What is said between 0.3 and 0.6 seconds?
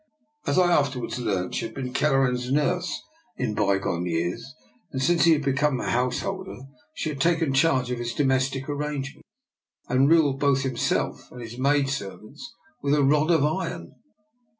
As